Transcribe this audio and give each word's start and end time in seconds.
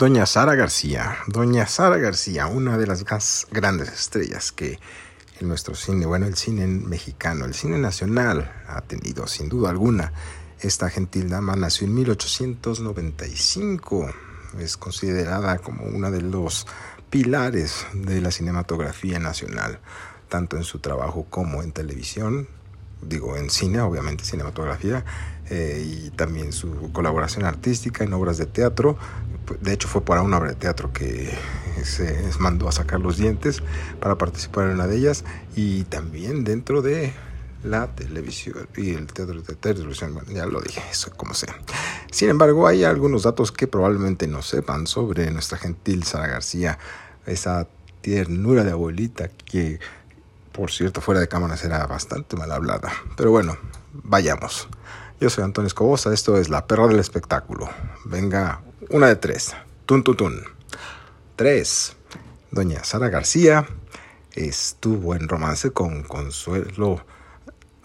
Doña 0.00 0.24
Sara 0.24 0.54
García, 0.54 1.18
Doña 1.26 1.66
Sara 1.66 1.98
García, 1.98 2.46
una 2.46 2.78
de 2.78 2.86
las 2.86 3.04
más 3.10 3.46
grandes 3.50 3.92
estrellas 3.92 4.50
que 4.50 4.78
en 5.38 5.46
nuestro 5.46 5.74
cine, 5.74 6.06
bueno, 6.06 6.24
el 6.24 6.36
cine 6.36 6.66
mexicano, 6.66 7.44
el 7.44 7.52
cine 7.52 7.76
nacional 7.76 8.50
ha 8.66 8.80
tenido 8.80 9.26
sin 9.26 9.50
duda 9.50 9.68
alguna. 9.68 10.14
Esta 10.58 10.88
gentil 10.88 11.28
dama 11.28 11.54
nació 11.54 11.86
en 11.86 11.96
1895, 11.96 14.10
es 14.58 14.78
considerada 14.78 15.58
como 15.58 15.84
una 15.84 16.10
de 16.10 16.22
los 16.22 16.66
pilares 17.10 17.84
de 17.92 18.22
la 18.22 18.30
cinematografía 18.30 19.18
nacional, 19.18 19.80
tanto 20.30 20.56
en 20.56 20.64
su 20.64 20.78
trabajo 20.78 21.26
como 21.28 21.62
en 21.62 21.72
televisión, 21.72 22.48
digo 23.02 23.36
en 23.36 23.50
cine, 23.50 23.82
obviamente 23.82 24.24
cinematografía, 24.24 25.04
eh, 25.50 25.84
y 25.84 26.10
también 26.10 26.52
su 26.52 26.92
colaboración 26.92 27.44
artística 27.44 28.04
en 28.04 28.12
obras 28.12 28.38
de 28.38 28.46
teatro. 28.46 28.96
De 29.60 29.72
hecho 29.72 29.88
fue 29.88 30.04
para 30.04 30.22
una 30.22 30.38
obra 30.38 30.50
de 30.50 30.54
teatro 30.54 30.92
que 30.92 31.36
se 31.82 32.22
mandó 32.38 32.68
a 32.68 32.72
sacar 32.72 33.00
los 33.00 33.16
dientes 33.16 33.62
para 34.00 34.16
participar 34.16 34.66
en 34.66 34.74
una 34.74 34.86
de 34.86 34.96
ellas 34.96 35.24
y 35.56 35.84
también 35.84 36.44
dentro 36.44 36.82
de 36.82 37.12
la 37.64 37.94
televisión 37.94 38.68
y 38.76 38.94
el 38.94 39.06
teatro 39.06 39.42
de 39.42 39.54
televisión, 39.54 40.14
bueno, 40.14 40.30
ya 40.32 40.46
lo 40.46 40.60
dije, 40.60 40.82
eso 40.90 41.10
como 41.16 41.34
sea. 41.34 41.54
Sin 42.10 42.30
embargo, 42.30 42.66
hay 42.66 42.84
algunos 42.84 43.24
datos 43.24 43.52
que 43.52 43.66
probablemente 43.66 44.26
no 44.26 44.42
sepan 44.42 44.86
sobre 44.86 45.30
nuestra 45.30 45.58
gentil 45.58 46.04
Sara 46.04 46.26
García, 46.26 46.78
esa 47.26 47.68
ternura 48.00 48.64
de 48.64 48.70
abuelita 48.70 49.28
que, 49.28 49.78
por 50.52 50.70
cierto, 50.70 51.00
fuera 51.00 51.20
de 51.20 51.28
cámara 51.28 51.56
era 51.62 51.86
bastante 51.86 52.36
mal 52.36 52.50
hablada. 52.50 52.92
Pero 53.16 53.30
bueno, 53.30 53.56
vayamos. 53.92 54.68
Yo 55.20 55.28
soy 55.28 55.44
Antonio 55.44 55.66
Escobosa, 55.66 56.14
esto 56.14 56.38
es 56.38 56.48
La 56.48 56.66
Perra 56.66 56.86
del 56.86 56.98
Espectáculo. 56.98 57.68
Venga, 58.06 58.62
una 58.88 59.06
de 59.06 59.16
tres. 59.16 59.54
Tun, 59.84 60.02
tun, 60.02 60.16
tun. 60.16 60.42
Tres. 61.36 61.94
Doña 62.50 62.82
Sara 62.84 63.10
García 63.10 63.66
estuvo 64.32 65.14
en 65.14 65.28
romance 65.28 65.72
con 65.72 66.04
Consuelo 66.04 67.04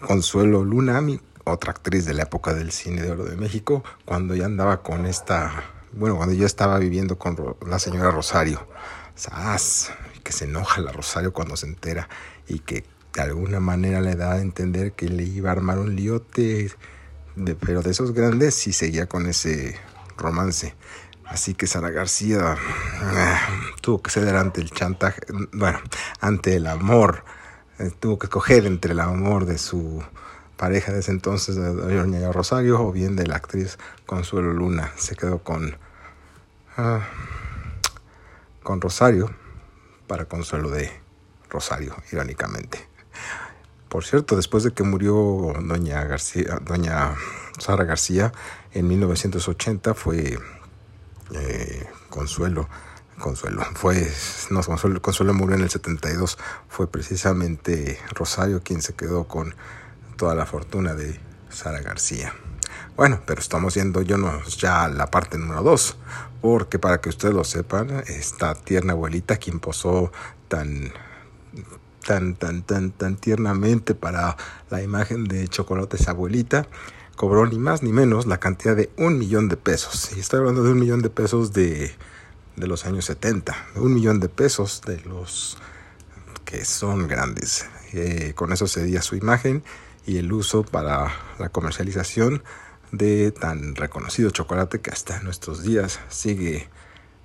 Consuelo 0.00 0.64
Luna, 0.64 1.02
otra 1.44 1.72
actriz 1.72 2.06
de 2.06 2.14
la 2.14 2.22
época 2.22 2.54
del 2.54 2.72
cine 2.72 3.02
de 3.02 3.10
oro 3.10 3.26
de 3.26 3.36
México, 3.36 3.84
cuando 4.06 4.34
ya 4.34 4.46
andaba 4.46 4.82
con 4.82 5.04
esta, 5.04 5.62
bueno, 5.92 6.16
cuando 6.16 6.34
yo 6.34 6.46
estaba 6.46 6.78
viviendo 6.78 7.18
con 7.18 7.36
la 7.66 7.78
señora 7.78 8.10
Rosario. 8.12 8.66
¡Sas! 9.14 9.92
Que 10.22 10.32
se 10.32 10.46
enoja 10.46 10.80
la 10.80 10.90
Rosario 10.90 11.34
cuando 11.34 11.54
se 11.58 11.66
entera 11.66 12.08
y 12.48 12.60
que 12.60 12.86
de 13.12 13.20
alguna 13.20 13.60
manera 13.60 14.00
le 14.00 14.14
da 14.14 14.32
a 14.32 14.40
entender 14.40 14.92
que 14.92 15.10
le 15.10 15.24
iba 15.24 15.50
a 15.50 15.52
armar 15.52 15.78
un 15.78 15.96
liote, 15.96 16.70
de, 17.36 17.54
pero 17.54 17.82
de 17.82 17.90
esos 17.90 18.12
grandes 18.12 18.54
sí 18.54 18.72
seguía 18.72 19.06
con 19.06 19.26
ese 19.26 19.78
romance. 20.16 20.74
Así 21.24 21.54
que 21.54 21.66
Sara 21.66 21.90
García 21.90 22.56
ah, 23.00 23.48
tuvo 23.80 24.02
que 24.02 24.10
ceder 24.10 24.36
ante 24.36 24.60
el 24.60 24.70
chantaje, 24.70 25.20
bueno, 25.52 25.80
ante 26.20 26.56
el 26.56 26.66
amor 26.66 27.24
eh, 27.78 27.90
tuvo 27.98 28.18
que 28.18 28.26
escoger 28.26 28.64
entre 28.64 28.92
el 28.92 29.00
amor 29.00 29.44
de 29.44 29.58
su 29.58 30.02
pareja 30.56 30.92
de 30.92 31.00
ese 31.00 31.10
entonces, 31.10 31.56
de 31.56 31.74
Doña 31.74 32.32
Rosario, 32.32 32.80
o 32.80 32.92
bien 32.92 33.16
de 33.16 33.26
la 33.26 33.36
actriz 33.36 33.78
Consuelo 34.06 34.52
Luna. 34.52 34.92
Se 34.96 35.14
quedó 35.14 35.40
con, 35.40 35.76
ah, 36.78 37.06
con 38.62 38.80
Rosario 38.80 39.30
para 40.06 40.24
Consuelo 40.24 40.70
de 40.70 40.90
Rosario, 41.50 41.94
irónicamente. 42.12 42.88
Por 43.96 44.04
cierto, 44.04 44.36
después 44.36 44.62
de 44.62 44.72
que 44.72 44.82
murió 44.82 45.54
Doña, 45.58 46.06
Sara 47.58 47.84
García 47.84 48.30
en 48.72 48.88
1980, 48.88 49.94
fue 49.94 50.38
eh, 51.32 51.86
Consuelo 52.10 52.68
Consuelo. 53.18 53.64
Fue, 53.74 54.06
no, 54.50 54.62
Consuelo, 54.62 55.00
Consuelo 55.00 55.32
murió 55.32 55.56
en 55.56 55.62
el 55.62 55.70
72. 55.70 56.36
Fue 56.68 56.90
precisamente 56.90 57.98
Rosario 58.10 58.62
quien 58.62 58.82
se 58.82 58.92
quedó 58.92 59.24
con 59.24 59.54
toda 60.18 60.34
la 60.34 60.44
fortuna 60.44 60.92
de 60.92 61.18
Sara 61.48 61.80
García. 61.80 62.34
Bueno, 62.98 63.22
pero 63.24 63.40
estamos 63.40 63.72
yendo 63.76 64.02
yo 64.02 64.18
no, 64.18 64.42
ya 64.44 64.84
a 64.84 64.88
la 64.88 65.10
parte 65.10 65.38
número 65.38 65.62
2, 65.62 65.96
porque 66.42 66.78
para 66.78 67.00
que 67.00 67.08
ustedes 67.08 67.32
lo 67.32 67.44
sepan, 67.44 68.04
esta 68.08 68.56
tierna 68.56 68.92
abuelita 68.92 69.38
quien 69.38 69.58
posó 69.58 70.12
tan 70.48 70.92
tan 72.06 72.34
tan 72.36 72.62
tan 72.62 72.92
tan 72.92 73.16
tiernamente 73.16 73.94
para 73.94 74.36
la 74.70 74.82
imagen 74.82 75.24
de 75.24 75.46
Chocolates 75.48 76.08
abuelita, 76.08 76.68
cobró 77.16 77.46
ni 77.46 77.58
más 77.58 77.82
ni 77.82 77.92
menos 77.92 78.26
la 78.26 78.38
cantidad 78.38 78.74
de 78.74 78.90
un 78.96 79.18
millón 79.18 79.48
de 79.48 79.56
pesos. 79.56 80.12
Y 80.16 80.20
estoy 80.20 80.40
hablando 80.40 80.62
de 80.62 80.72
un 80.72 80.78
millón 80.78 81.02
de 81.02 81.10
pesos 81.10 81.52
de 81.52 81.92
de 82.56 82.66
los 82.66 82.86
años 82.86 83.04
70, 83.04 83.54
un 83.76 83.92
millón 83.92 84.18
de 84.18 84.28
pesos 84.28 84.80
de 84.86 85.00
los 85.00 85.58
que 86.44 86.64
son 86.64 87.06
grandes. 87.06 87.66
Eh, 87.92 88.32
con 88.34 88.52
eso 88.52 88.66
cedía 88.66 89.02
su 89.02 89.14
imagen 89.14 89.62
y 90.06 90.18
el 90.18 90.32
uso 90.32 90.62
para 90.62 91.12
la 91.38 91.50
comercialización 91.50 92.42
de 92.92 93.30
tan 93.30 93.74
reconocido 93.74 94.30
chocolate 94.30 94.80
que 94.80 94.90
hasta 94.90 95.20
nuestros 95.20 95.62
días 95.62 96.00
sigue 96.08 96.68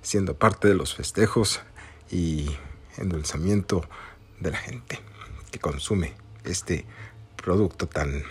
siendo 0.02 0.34
parte 0.34 0.68
de 0.68 0.74
los 0.74 0.94
festejos 0.94 1.60
y 2.10 2.50
endulzamiento 2.98 3.88
de 4.42 4.50
la 4.50 4.58
gente 4.58 5.00
que 5.50 5.58
consume 5.58 6.14
este 6.44 6.84
producto 7.36 7.86
tan 7.86 8.22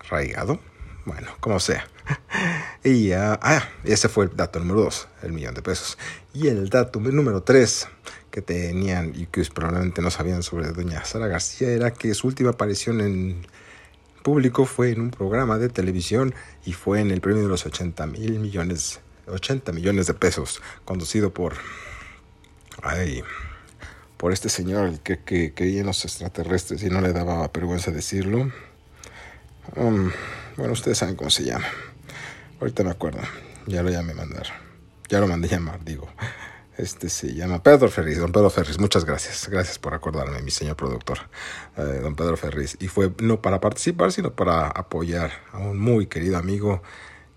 arraigado. 0.00 0.60
Bueno, 1.04 1.28
como 1.40 1.60
sea. 1.60 1.86
Y 2.84 3.12
ah, 3.12 3.70
ese 3.84 4.08
fue 4.08 4.24
el 4.24 4.36
dato 4.36 4.58
número 4.58 4.80
dos, 4.80 5.06
el 5.22 5.32
millón 5.32 5.54
de 5.54 5.62
pesos. 5.62 5.96
Y 6.34 6.48
el 6.48 6.68
dato 6.68 6.98
número 6.98 7.44
tres 7.44 7.86
que 8.32 8.42
tenían 8.42 9.12
y 9.14 9.26
que 9.26 9.44
probablemente 9.54 10.02
no 10.02 10.10
sabían 10.10 10.42
sobre 10.42 10.72
doña 10.72 11.04
Sara 11.04 11.28
García 11.28 11.68
era 11.68 11.92
que 11.92 12.12
su 12.14 12.26
última 12.26 12.50
aparición 12.50 13.00
en 13.00 13.46
público 14.22 14.64
fue 14.64 14.90
en 14.90 15.00
un 15.00 15.10
programa 15.10 15.58
de 15.58 15.68
televisión 15.68 16.34
y 16.64 16.72
fue 16.72 17.00
en 17.00 17.10
el 17.10 17.20
premio 17.20 17.42
de 17.42 17.48
los 17.48 17.66
80 17.66 18.06
mil 18.06 18.38
millones, 18.40 19.00
80 19.28 19.70
millones 19.72 20.06
de 20.06 20.14
pesos, 20.14 20.62
conducido 20.84 21.32
por, 21.32 21.54
ay, 22.82 23.22
por 24.22 24.32
este 24.32 24.48
señor 24.48 25.00
que, 25.00 25.18
que 25.18 25.52
creía 25.52 25.80
en 25.80 25.86
los 25.86 26.04
extraterrestres 26.04 26.80
y 26.84 26.90
no 26.90 27.00
le 27.00 27.12
daba 27.12 27.50
vergüenza 27.52 27.90
decirlo. 27.90 28.52
Um, 29.74 30.12
bueno, 30.56 30.74
ustedes 30.74 30.98
saben 30.98 31.16
cómo 31.16 31.28
se 31.28 31.42
llama. 31.42 31.66
Ahorita 32.60 32.84
me 32.84 32.92
acuerdo. 32.92 33.18
Ya 33.66 33.82
lo 33.82 33.90
llamé 33.90 34.12
a 34.12 34.14
mandar. 34.14 34.46
Ya 35.08 35.18
lo 35.18 35.26
mandé 35.26 35.48
llamar, 35.48 35.84
digo. 35.84 36.08
Este 36.78 37.08
se 37.08 37.34
llama 37.34 37.64
Pedro 37.64 37.90
Ferris, 37.90 38.18
don 38.18 38.30
Pedro 38.30 38.48
Ferris. 38.48 38.78
Muchas 38.78 39.04
gracias. 39.04 39.48
Gracias 39.48 39.80
por 39.80 39.92
acordarme, 39.92 40.40
mi 40.40 40.52
señor 40.52 40.76
productor, 40.76 41.18
eh, 41.76 41.98
don 42.00 42.14
Pedro 42.14 42.36
Ferris. 42.36 42.76
Y 42.78 42.86
fue 42.86 43.12
no 43.18 43.42
para 43.42 43.58
participar, 43.60 44.12
sino 44.12 44.36
para 44.36 44.68
apoyar 44.68 45.32
a 45.50 45.58
un 45.58 45.80
muy 45.80 46.06
querido 46.06 46.38
amigo, 46.38 46.80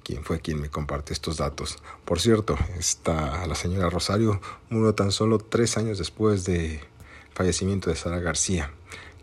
quien 0.05 0.23
fue 0.23 0.39
quien 0.39 0.61
me 0.61 0.69
compartió 0.69 1.13
estos 1.13 1.37
datos. 1.37 1.79
Por 2.05 2.19
cierto, 2.19 2.55
está 2.77 3.45
la 3.47 3.55
señora 3.55 3.89
Rosario 3.89 4.39
murió 4.69 4.93
tan 4.93 5.11
solo 5.11 5.39
tres 5.39 5.77
años 5.77 5.97
después 5.97 6.45
de 6.45 6.79
fallecimiento 7.33 7.89
de 7.89 7.95
Sara 7.95 8.19
García, 8.19 8.71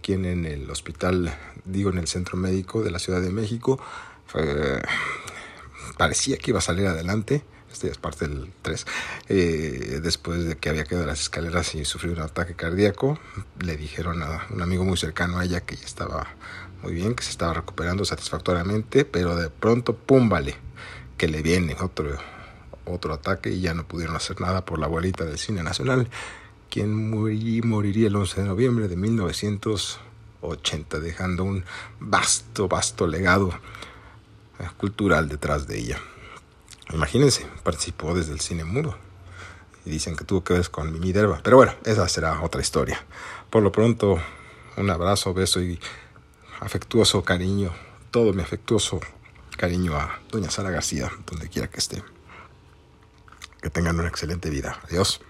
quien 0.03 0.25
en 0.25 0.45
el 0.45 0.69
hospital, 0.71 1.33
digo 1.65 1.91
en 1.91 1.99
el 1.99 2.09
centro 2.09 2.37
médico 2.37 2.83
de 2.83 2.91
la 2.91 2.99
Ciudad 2.99 3.23
de 3.23 3.31
México, 3.31 3.81
fue, 4.27 4.83
parecía 5.97 6.37
que 6.37 6.51
iba 6.51 6.59
a 6.59 6.63
salir 6.63 6.89
adelante, 6.89 7.45
este 7.73 7.89
es 7.89 7.97
parte 7.97 8.27
del 8.27 8.53
3, 8.63 8.87
eh, 9.29 10.01
después 10.03 10.45
de 10.45 10.57
que 10.57 10.69
había 10.69 10.85
en 10.91 11.07
las 11.07 11.21
escaleras 11.21 11.77
y 11.77 11.85
sufrió 11.85 12.13
un 12.13 12.21
ataque 12.21 12.55
cardíaco, 12.55 13.19
le 13.61 13.77
dijeron 13.77 14.23
a 14.23 14.49
un 14.51 14.61
amigo 14.61 14.85
muy 14.85 14.97
cercano 14.97 15.39
a 15.39 15.45
ella 15.45 15.61
que 15.61 15.77
ya 15.77 15.87
estaba 15.87 16.27
muy 16.83 16.93
bien, 16.93 17.15
que 17.15 17.23
se 17.23 17.31
estaba 17.31 17.55
recuperando 17.55 18.05
satisfactoriamente, 18.05 19.05
pero 19.05 19.37
de 19.37 19.49
pronto, 19.49 19.97
pum, 19.97 20.29
vale, 20.29 20.57
que 21.23 21.29
le 21.29 21.41
viene 21.41 21.77
otro, 21.79 22.19
otro 22.85 23.15
ataque 23.15 23.51
y 23.51 23.61
ya 23.61 23.75
no 23.75 23.87
pudieron 23.87 24.17
hacer 24.17 24.41
nada 24.41 24.65
por 24.65 24.81
la 24.81 24.87
abuelita 24.87 25.25
del 25.25 25.39
cine 25.39 25.63
nacional, 25.63 26.09
quien 26.69 27.11
moriría 27.65 28.09
el 28.09 28.17
11 28.17 28.41
de 28.41 28.47
noviembre 28.49 28.89
de 28.89 28.97
1980, 28.97 30.99
dejando 30.99 31.45
un 31.45 31.65
vasto, 32.01 32.67
vasto 32.67 33.07
legado 33.07 33.53
cultural 34.79 35.29
detrás 35.29 35.69
de 35.69 35.79
ella. 35.79 36.01
Imagínense, 36.93 37.47
participó 37.63 38.17
desde 38.17 38.33
el 38.33 38.41
cine 38.41 38.65
mudo. 38.65 38.99
Y 39.85 39.91
dicen 39.91 40.17
que 40.17 40.25
tuvo 40.25 40.43
que 40.43 40.55
ver 40.55 40.69
con 40.71 40.93
Mimi 40.93 41.13
Derba. 41.13 41.39
Pero 41.45 41.57
bueno, 41.57 41.73
esa 41.85 42.09
será 42.09 42.43
otra 42.43 42.63
historia. 42.63 43.01
Por 43.49 43.63
lo 43.63 43.71
pronto, 43.71 44.19
un 44.77 44.91
abrazo, 44.91 45.33
beso 45.35 45.63
y 45.63 45.79
afectuoso 46.59 47.23
cariño, 47.23 47.71
todo 48.11 48.33
mi 48.33 48.43
afectuoso 48.43 48.99
cariño 49.63 49.95
a 49.95 50.19
doña 50.29 50.51
Sara 50.51 50.75
García, 50.75 51.09
donde 51.25 51.49
quiera 51.49 51.71
que 51.71 51.79
esté. 51.79 52.03
Que 53.63 53.71
tengan 53.71 53.97
una 53.97 54.09
excelente 54.09 54.51
vida. 54.51 54.81
Adiós. 54.91 55.21